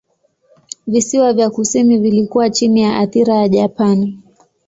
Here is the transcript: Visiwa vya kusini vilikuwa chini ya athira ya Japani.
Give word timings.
Visiwa 0.87 1.33
vya 1.33 1.49
kusini 1.49 1.97
vilikuwa 1.97 2.49
chini 2.49 2.81
ya 2.81 2.97
athira 2.97 3.35
ya 3.35 3.49
Japani. 3.49 4.19